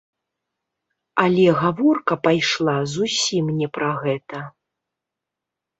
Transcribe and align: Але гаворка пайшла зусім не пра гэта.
Але 1.25 1.43
гаворка 1.61 2.13
пайшла 2.25 2.77
зусім 2.95 3.45
не 3.61 3.67
пра 3.79 3.89
гэта. 4.03 4.39